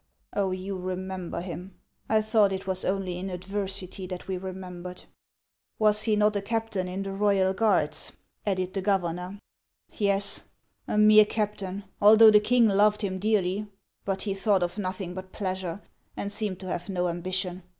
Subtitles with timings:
[0.35, 1.75] "Oh, you remember him!
[2.09, 5.03] I thought it was only in adversity that we remembered.""
[5.77, 8.11] Was he not a captain in the Royal Guards?"
[8.47, 9.37] added the governor.
[9.91, 10.41] "Yes,
[10.87, 13.67] a mere captain, although the king loved him dearly.
[14.03, 15.83] But he thought of nothing but pleasure,
[16.17, 17.61] and seemed to have no ambition.